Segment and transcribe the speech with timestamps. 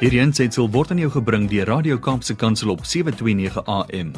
[0.00, 4.14] Hierdie aanseit word aan jou gebring deur Radio Kaapse Kansel op 7:29 AM.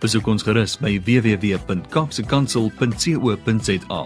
[0.00, 4.02] Besoek ons gerus by www.kapsekansel.co.za.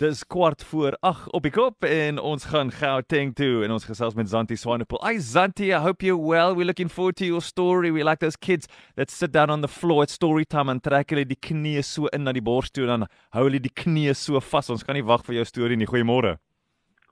[0.00, 4.14] Dis kwart voor 8 op die kop en ons gaan Gauteng toe en ons gesels
[4.14, 5.04] met Zanti Swanepoel.
[5.04, 6.54] Hi Zanti, I hope you're well.
[6.56, 7.92] We're looking forward to your story.
[7.92, 8.66] We like those kids
[8.96, 12.06] that sit down on the floor at story time en trek hulle die knieë so
[12.16, 13.06] in na die bors toe en dan
[13.36, 14.70] hou hulle die knieë so vas.
[14.70, 15.86] Ons kan nie wag vir jou storie nie.
[15.86, 16.47] Goeiemôre.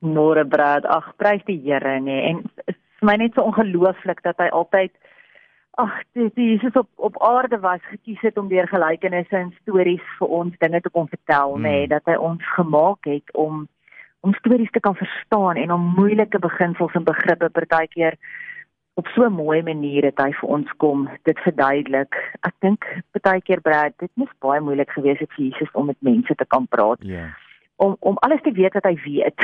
[0.00, 2.18] Môre Brad, ag prys die Here nê.
[2.30, 4.92] En vir my net so ongelooflik dat hy altyd
[5.77, 10.28] ag dis Jesus op op aarde was gekies het om deur gelykenisse en stories vir
[10.41, 11.88] ons dinge te kon vertel nê, mm.
[11.92, 13.66] dat hy ons gemaak het om
[14.27, 18.16] om stories te kan verstaan en om moeilike beginsels en begrippe partykeer
[18.97, 22.14] op so 'n mooi manier het hy vir ons kom dit verduidelik.
[22.41, 26.34] Ek dink partykeer Brad, dit moes baie moeilik gewees het vir Jesus om met mense
[26.34, 26.98] te kan praat.
[27.00, 27.12] Ja.
[27.12, 27.45] Yeah.
[27.76, 29.40] Om om alles te weet wat hy weet.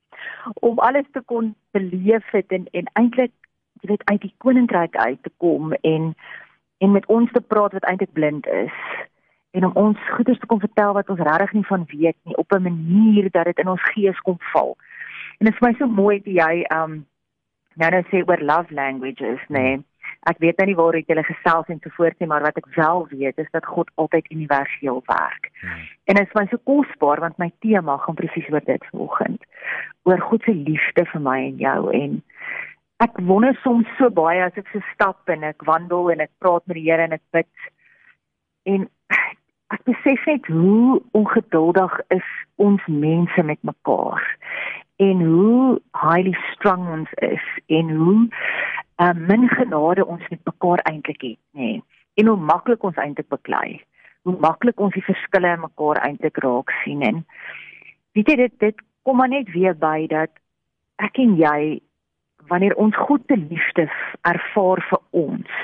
[0.68, 3.32] om alles te kon beleef het en en eintlik
[3.80, 6.14] jy weet uit die koninkryk uit te kom en
[6.78, 8.76] en met ons te praat wat eintlik blind is
[9.50, 12.52] en om ons goeders te kom vertel wat ons regtig nie van weet nie op
[12.52, 14.76] 'n manier dat dit in ons gees kom val.
[15.38, 17.06] En dit is vir my so mooi dat jy um
[17.74, 19.82] nou nou sê oor love languages, nee.
[20.28, 22.68] Ek weet nou nie waar ek julle gesels en so voort nie, maar wat ek
[22.76, 25.48] wel weet is dat God altyd universeel werk.
[25.62, 25.86] Hmm.
[26.12, 29.40] En dit is my so kosbaar want my tema gaan presies oor dit vanoggend.
[30.04, 32.20] Oor God se liefde vir my en jou en
[33.00, 36.66] ek wonder soms so baie as ek so stap en ek wandel en ek praat
[36.68, 37.70] met die Here en ek bid
[38.68, 38.84] en
[39.72, 42.28] ek besef net hoe ongeduldig is
[42.60, 44.20] ons mense met mekaar
[45.00, 48.18] en hoe highly strung ons is en hoe
[49.00, 51.72] uh, min genade ons met mekaar eintlik het, nê.
[51.72, 51.82] Nee.
[52.14, 53.80] En hoe maklik ons eintlik beklei.
[54.22, 57.22] Hoe maklik ons die verskille in mekaar eintlik raak sien en
[58.12, 60.32] weet jy dit dit kom maar net weer by dat
[61.00, 61.80] ek en jy
[62.50, 63.86] wanneer ons God se liefde
[64.28, 65.54] ervaar vir ons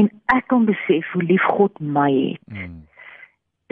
[0.00, 2.46] en ek kan besef hoe lief God my het.
[2.46, 2.78] Mm.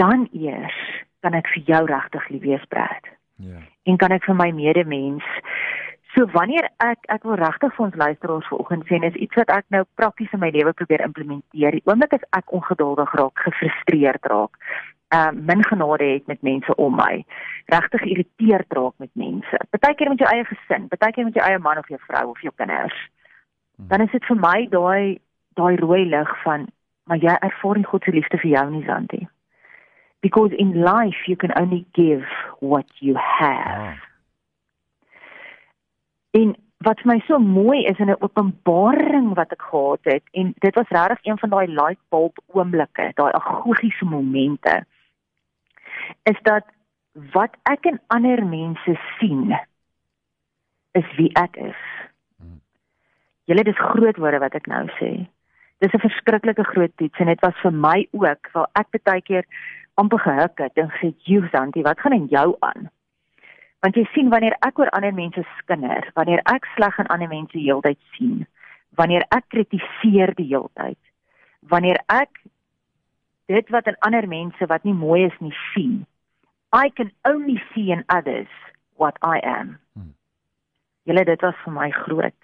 [0.00, 0.76] Dan eers
[1.24, 3.08] kan ek vir jou regtig lief wees, Brad.
[3.36, 3.54] Ja.
[3.54, 3.64] Yeah.
[3.88, 5.26] En kan ek vir my medemens
[6.14, 9.66] So wanneer ek ek wil regtig vir ons luisteraars vanoggend sê is iets wat ek
[9.74, 11.76] nou prakties in my lewe probeer implementeer.
[11.76, 14.58] Die oomblik as ek ongeduldig raak, gefrustreerd raak,
[15.14, 17.22] ehm uh, min genade het met mense om my,
[17.74, 19.62] regtig geïrriteerd raak met mense.
[19.70, 22.52] Partykeer met jou eie gesin, partykeer met jou eie man of jou vrou of jou
[22.56, 22.98] kinders.
[23.90, 25.18] Dan is dit vir my daai
[25.58, 26.68] daai rooi lig van
[27.10, 29.28] maar jy ervaar nie God se liefde vir jou nie, Santi.
[30.22, 32.26] Because in life you can only give
[32.60, 33.78] what you have.
[33.78, 34.09] Ah.
[36.30, 36.54] En
[36.86, 40.74] wat vir my so mooi is in 'n openbaring wat ek gehad het en dit
[40.74, 44.84] was regtig een van daai light bulb oomblikke, daai agogiese momente
[46.22, 46.64] is dat
[47.32, 49.58] wat ek in ander mense sien
[50.92, 51.82] is wie ek is.
[53.44, 55.26] Julle dis groot woorde wat ek nou sê.
[55.78, 59.44] Dis 'n verskriklike groot iets en dit was vir my ook, want ek baie keer
[59.94, 62.90] amper gehuk het en gesê, "Joe, Santi, wat gaan in jou aan?"
[63.80, 67.56] Want jy sien wanneer ek oor ander mense skinder, wanneer ek sleg aan ander mense
[67.56, 68.44] heeltyd sien,
[69.00, 70.98] wanneer ek kritiseer die heeltyd,
[71.72, 72.42] wanneer ek
[73.50, 76.04] dit wat in ander mense wat nie mooi is nie sien,
[76.72, 78.52] I can only see in others
[78.96, 79.78] what I am.
[79.96, 80.12] Hmm.
[81.08, 82.36] Julle dit was vir my groot.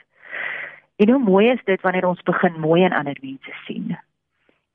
[0.97, 3.93] En hoe mooi is dit wanneer ons begin mooi in ander mense sien?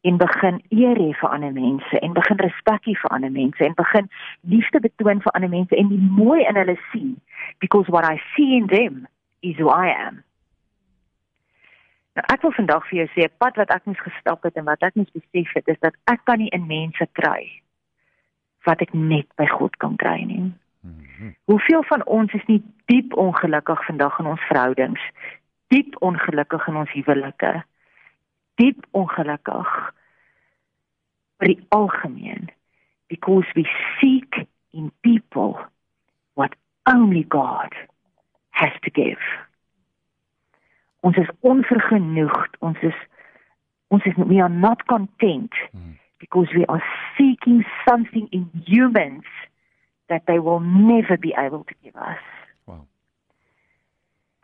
[0.02, 3.78] En begin eer hê vir ander mense en begin respek hê vir ander mense en
[3.78, 4.10] begin
[4.54, 7.16] liefde betoon vir ander mense en die mooi in hulle sien
[7.60, 9.08] because what I see in them
[9.42, 10.24] is who I am.
[12.18, 14.66] Nou ek wil vandag vir jou sê 'n pad wat ek moes gestap het en
[14.66, 17.62] wat ek moes besef het is dat ek kan nie in mense kry
[18.66, 20.52] wat ek net by God kan kry nie.
[20.82, 21.34] Mhm.
[21.46, 25.02] Hoeveel van ons is nie diep ongelukkig vandag in ons verhoudings,
[25.68, 27.64] diep ongelukkig in ons huwelike,
[28.62, 29.70] diep ongelukkig
[31.42, 32.50] vir die algemeen
[33.10, 33.66] because we
[34.00, 35.58] seek in people
[36.40, 36.54] what
[36.86, 37.74] only God
[38.52, 39.24] has to give.
[41.02, 42.98] Ons is onvergenoegd, ons is
[43.92, 45.98] ons is we are not content hmm.
[46.20, 46.84] because we are
[47.18, 49.26] seeking something in humans
[50.08, 52.24] that they will never be able to give us.
[52.68, 52.86] Wow.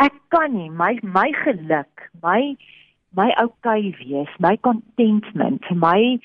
[0.02, 2.58] Ek kan nie my my geluk, my
[3.18, 6.20] my okay wees, my contentment, my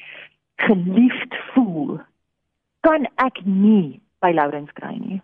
[0.61, 2.01] geliefd voel,
[2.85, 5.23] kan ek nie by Lourens kry nie.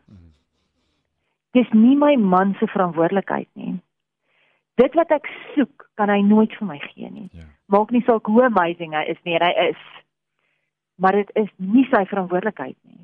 [1.57, 3.77] Dis nie my man se verantwoordelikheid nie.
[4.79, 7.29] Dit wat ek soek, kan hy nooit vir my gee nie.
[7.35, 7.47] Ja.
[7.73, 9.81] Maak nie saak hoe amazing hy is nie, hy is.
[11.03, 13.01] Maar dit is nie sy verantwoordelikheid nie.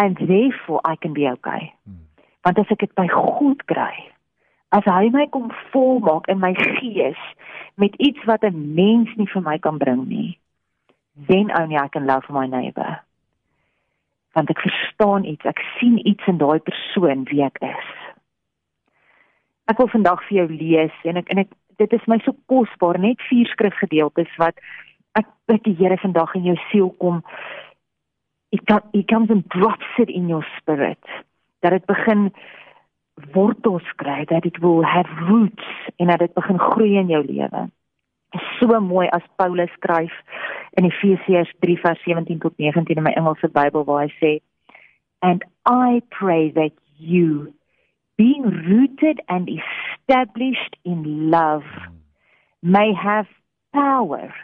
[0.00, 1.74] And therefore I can be okay.
[1.84, 2.06] Hmm.
[2.46, 3.92] Want as ek dit by God kry,
[4.70, 7.18] as hy my kom volmaak in my gees
[7.74, 10.38] met iets wat 'n mens nie vir my kan bring nie,
[11.28, 13.02] then only I can love my neighbor.
[14.32, 17.88] Want ek verstaan iets, ek sien iets in daai persoon wie ek is.
[19.66, 22.98] Ek wil vandag vir jou lees en ek en ek dit is my so kosbaar
[22.98, 24.58] net vier skrifgedeeltes wat
[25.18, 27.22] ek bid die Here vandag in jou siel kom.
[28.52, 28.62] It,
[28.92, 31.02] it comes and drops it in your spirit.
[31.62, 32.30] Dat dit begin
[33.32, 37.68] wortels kry, dat dit will have roots en dat dit begin groei in jou lewe.
[38.58, 40.14] So mooi as Paulus skryf
[40.78, 44.32] in Efesiërs 3 vers 17 tot 19 in my Engelse Bybel waar hy sê
[45.22, 47.52] and I pray that you
[48.16, 51.64] being rooted and established in love
[52.62, 53.26] may have
[53.72, 54.34] power.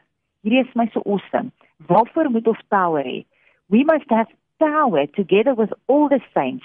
[0.44, 1.52] Hierdie is my so awesome.
[1.88, 3.24] Waarvoor moet ons power hê?
[3.68, 6.64] We must have power together with all the saints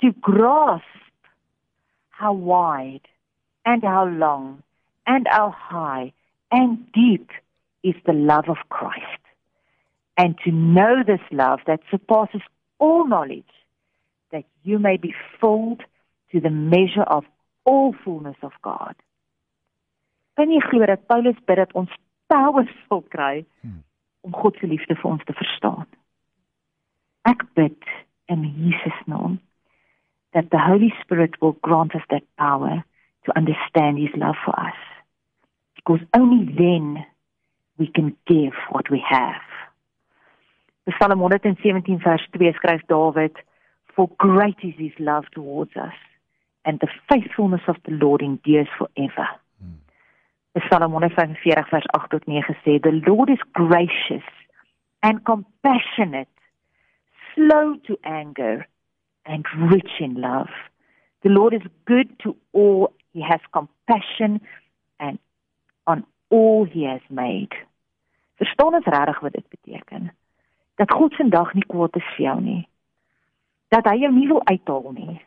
[0.00, 1.03] to grasp
[2.18, 3.06] how wide
[3.64, 4.62] and how long
[5.06, 6.12] and how high
[6.50, 7.30] and deep
[7.82, 9.22] is the love of Christ.
[10.16, 12.42] And to know this love that surpasses
[12.78, 13.52] all knowledge,
[14.30, 15.82] that you may be filled
[16.32, 17.24] to the measure of
[17.64, 18.94] all fullness of God.
[20.36, 21.90] Kan jy glo dat Paulus bid dat ons
[22.30, 23.82] power sal kry hmm.
[24.26, 25.86] om God se liefde vir ons te verstaan?
[27.30, 27.90] Ek bid
[28.30, 29.38] in Jesus naam
[30.34, 32.84] that the Holy Spirit will grant us that power
[33.24, 34.74] to understand His love for us.
[35.76, 37.06] Because only then
[37.78, 39.40] we can give what we have.
[41.00, 43.34] Psalm 117 verse 2 skryf Dawid,
[43.96, 45.94] For great is His love towards us,
[46.64, 49.28] and the faithfulness of the Lord endures forever.
[49.62, 50.60] Hmm.
[50.68, 54.26] Psalm 145 verse 8 tot 9 sê, The Lord is gracious
[55.02, 56.28] and compassionate,
[57.34, 58.66] slow to anger,
[59.24, 60.50] and rich in love.
[61.22, 62.92] The Lord is good to all.
[63.12, 64.40] He has compassion
[65.00, 65.18] and
[65.86, 67.54] on all he has made.
[68.36, 70.12] Verstaan ons regtig wat dit beteken?
[70.74, 72.62] Dat God vandag nie kwaad is vir jou nie.
[73.68, 75.20] Dat hy jou nie wil uithaal nie.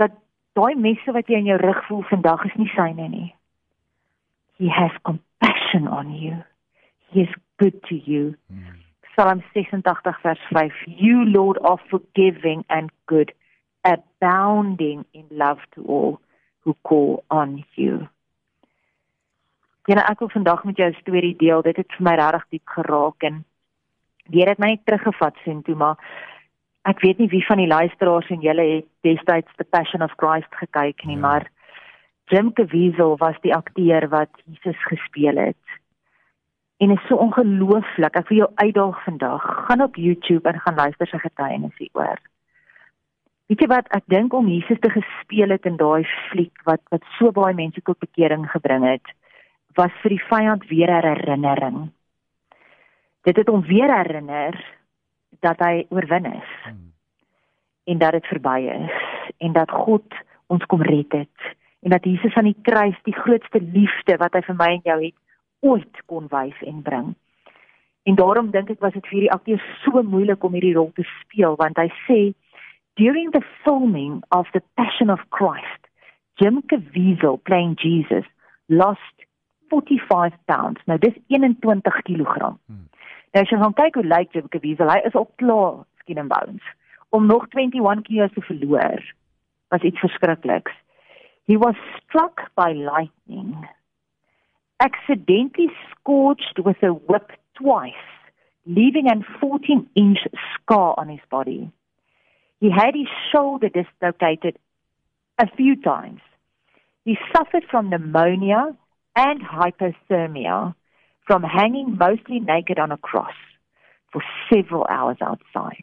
[0.00, 0.16] Dat
[0.56, 3.34] daai messe wat jy in jou rug voel vandag is nie syne nie.
[4.56, 6.40] He has compassion on you.
[7.10, 8.34] He is good to you.
[8.48, 8.83] Hmm.
[9.14, 13.32] Psalm 86 vers 5 You Lord are forgiving and good
[13.84, 16.20] abounding in love to all
[16.64, 18.08] who call on you.
[19.86, 21.62] Ja, ek wil vandag met jou 'n storie deel.
[21.62, 23.44] Dit het vir my regtig diep geraak en
[24.30, 25.96] weer het my net teruggevat sien toe maar
[26.82, 30.50] ek weet nie wie van die luisteraars en julle het destyds The Passion of Christ
[30.50, 31.20] gekyk nie, ja.
[31.20, 31.50] maar
[32.24, 35.80] Jim Caviezel was die akteur wat Jesus gespeel het
[36.76, 38.16] en is so ongelooflik.
[38.16, 39.42] Ek wil jou uitdaag vandag.
[39.66, 42.20] Gaan op YouTube en gaan luister sy getuienis hieroor.
[43.46, 47.04] Weet jy wat ek dink om Jesus te gespeel het in daai fliek wat wat
[47.18, 49.04] so baie mense tot bekering gebring het,
[49.76, 51.78] was vir die vyand weer 'n herinnering.
[53.24, 54.56] Dit het hom weer herinner
[55.40, 56.50] dat hy oorwin is.
[56.64, 56.92] Hmm.
[57.84, 58.96] En dat dit verby is
[59.38, 60.14] en dat God
[60.46, 61.38] ons kom red het
[61.82, 64.98] en dat Jesus aan die kruis die grootste liefde wat hy vir my en jou
[65.04, 65.23] het
[65.64, 67.14] ooit kon wys en bring.
[68.04, 71.06] En daarom dink ek was dit vir hierdie akteur so moeilik om hierdie rol te
[71.20, 72.20] speel want hy sê
[73.00, 75.88] during the filming of the Passion of Christ
[76.40, 78.26] Jim Caviezel playing Jesus
[78.68, 79.26] lost
[79.70, 80.80] 45 pounds.
[80.86, 82.54] Nou dis 21 kg.
[82.66, 82.86] Hmm.
[83.32, 86.32] Nou as jy gaan kyk hoe lyk Jim Caviezel, hy is al klaar skin and
[86.32, 86.72] bones.
[87.14, 89.06] Om nog 21 kg te verloor
[89.72, 90.74] was iets verskrikliks.
[91.46, 93.54] He was struck by lightning
[94.80, 97.92] accidentally scorched with a whip twice,
[98.66, 100.18] leaving a 14 inch
[100.54, 101.70] scar on his body.
[102.60, 104.58] He had his shoulder dislocated
[105.38, 106.20] a few times.
[107.04, 108.76] He suffered from pneumonia
[109.16, 110.74] and hypothermia
[111.26, 113.34] from hanging mostly naked on a cross
[114.12, 115.82] for several hours outside.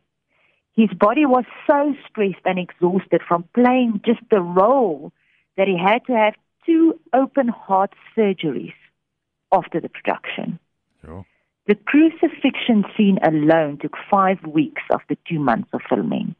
[0.73, 5.11] His body was so stressed and exhausted from playing just the role
[5.57, 6.33] that he had to have
[6.65, 8.73] two open heart surgeries
[9.51, 10.59] after the production.
[11.03, 11.25] Sure.
[11.67, 16.35] The crucifixion scene alone took five weeks after two months of filming.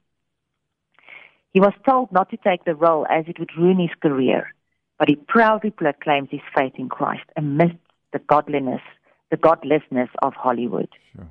[1.54, 4.54] He was told not to take the role as it would ruin his career,
[4.98, 7.78] but he proudly proclaims his faith in Christ amidst
[8.14, 8.82] the godliness,
[9.30, 10.90] the godlessness of Hollywood.
[11.14, 11.28] Sure.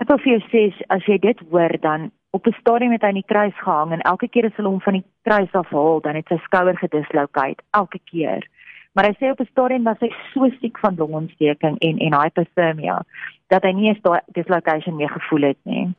[0.00, 3.08] Ek wil vir jou sê as jy dit hoor dan op 'n stadium het hy
[3.12, 6.16] in die kruis gehang en elke keer as hulle hom van die kruis afhaal dan
[6.16, 8.46] het sy skouer gedislocate elke keer.
[8.92, 13.02] Maar hy sê op 'n stadium was hy so siek van longontsteking en en hypothermia
[13.48, 15.94] dat hy nie eens daai dislocation meer gevoel het nie.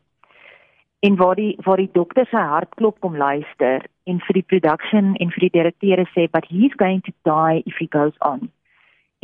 [1.01, 5.31] en waar die waar die dokter sy hartklop kom luister en vir die production en
[5.33, 8.49] vir die direkteure sê but he's going to die if he goes on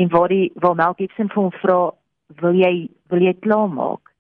[0.02, 1.78] en waar die waar Mel Gibson vir hom vra
[2.42, 2.74] wil jy
[3.14, 4.14] wil jy klaarmaak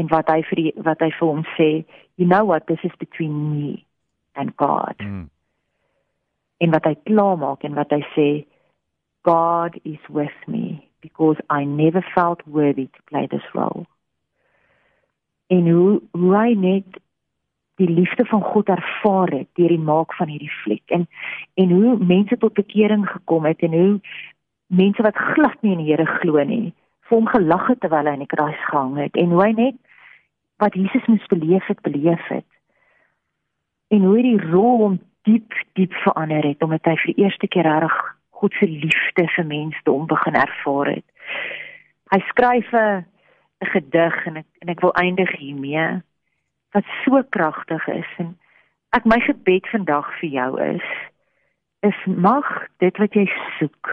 [0.00, 1.70] en wat hy vir die, wat hy vir hom sê
[2.16, 3.84] you know what this is between me
[4.32, 5.28] and God mm.
[6.64, 8.28] en wat hy klaarmaak en wat hy sê
[9.26, 13.86] God is with me because I never felt worthy to play this role.
[15.46, 17.00] En hoe hoe hy net
[17.76, 21.08] die liefde van God ervaar het deur die maak van hierdie fliek en
[21.54, 24.00] en hoe mense tot bekering gekom het en hoe
[24.66, 26.72] mense wat glad nie in die Here glo nie
[27.08, 29.78] vir hom gelag het terwyl hy in die kruis gehang het en hoe hy net
[30.62, 32.48] wat Jesus moes beleef het beleef het.
[33.88, 37.68] En hoe die rol hom diep diep verander het omdat hy vir die eerste keer
[37.68, 37.98] reg
[38.36, 41.06] God se liefde vir mense te begin ervaar het.
[42.12, 43.06] Hy skryf 'n
[43.72, 46.02] gedig en ek en ek wil eindig hiermee
[46.74, 48.36] wat so kragtig is en
[48.92, 50.88] ek my gebed vandag vir jou is
[51.80, 53.26] is mag dit wat jy
[53.58, 53.92] soek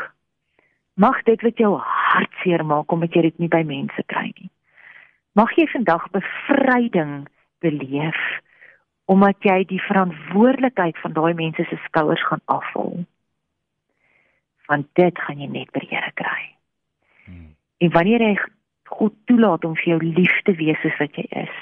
[0.96, 4.50] mag dit wat jou hartseer maak omdat jy dit nie by mense kry nie.
[5.34, 7.28] Mag jy vandag bevryding
[7.66, 8.20] beleef
[9.06, 13.06] omdat jy die verantwoordelikheid van daai mense se skouers gaan afval
[14.74, 16.42] want dit gaan jy net by Here kry
[17.30, 17.54] hmm.
[17.86, 18.36] en wanneer jy
[18.94, 21.56] God toelaat om vir jou lief te wees soos wat jy is.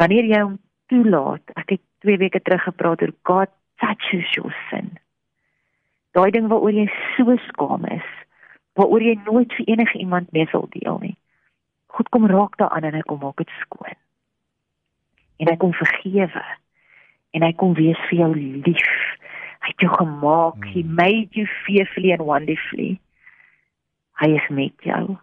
[0.00, 0.56] Wanneer jy hom
[0.92, 4.94] toelaat, ek het 2 weke terug gepraat oor God touches your sin.
[6.16, 8.06] Daai ding waaroor jy so skaam is,
[8.78, 11.16] waaroor jy nooit vir enige iemand mee sal deel nie.
[11.94, 13.98] God kom raak daaraan en hy kom maak dit skoon.
[15.38, 16.44] En hy kom vergewe.
[17.36, 18.88] En hy kom wees vir jou lief.
[19.68, 20.54] Hy het jou gemaak.
[20.54, 20.72] Hmm.
[20.72, 23.00] He made you fearfully and wonderfully.
[24.16, 25.18] Hy is met jou.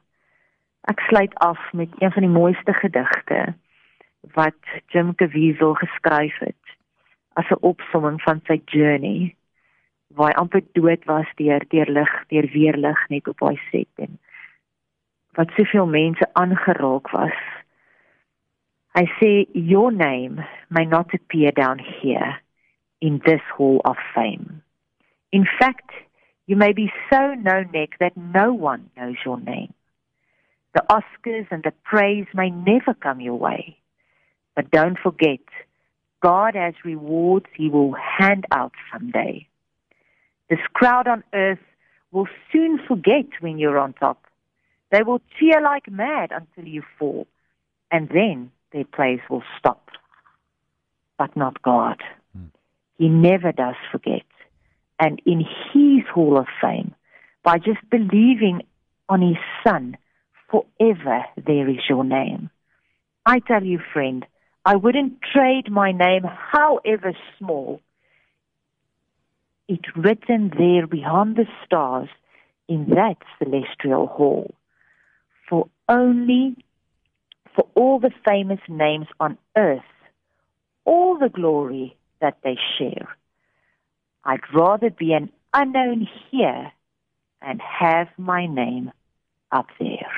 [0.85, 3.55] Ek sluit af met een van die mooiste gedigte
[4.37, 6.75] wat Jim Caviezel geskryf het
[7.33, 9.35] as 'n opsomming van sy journey
[10.13, 14.19] waar hy amper dood was deur deur lig, deur weerlig net op daai set en
[15.33, 17.37] wat soveel mense aangeraak was.
[18.93, 22.44] I say your name may not appear down here
[23.05, 24.63] in this hall of fame.
[25.31, 25.91] In fact,
[26.47, 29.71] you may be so no-neck that no one knows your name.
[30.73, 33.77] The Oscars and the praise may never come your way.
[34.55, 35.45] But don't forget,
[36.23, 39.47] God has rewards he will hand out someday.
[40.49, 41.59] This crowd on earth
[42.11, 44.25] will soon forget when you're on top.
[44.91, 47.27] They will cheer like mad until you fall,
[47.91, 49.91] and then their praise will stop.
[51.19, 52.01] But not God.
[52.97, 54.23] He never does forget.
[54.99, 56.95] And in his hall of fame,
[57.43, 58.61] by just believing
[59.09, 59.97] on his son,
[60.49, 62.49] forever there is your name.
[63.25, 64.25] I tell you, friend,
[64.65, 67.81] I wouldn't trade my name, however small,
[69.67, 72.09] it written there beyond the stars
[72.67, 74.53] in that celestial hall.
[75.49, 76.55] For only
[77.55, 79.81] for all the famous names on earth,
[80.83, 81.95] all the glory
[82.25, 83.07] that they share,
[84.25, 86.71] I'd rather be an unknown here
[87.41, 88.91] and have my name
[89.51, 90.11] up there.